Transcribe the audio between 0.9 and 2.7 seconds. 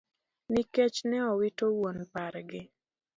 ne owito wuon pargi.